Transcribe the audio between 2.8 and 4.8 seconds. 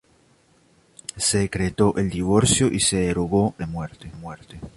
derogó la pena de muerte.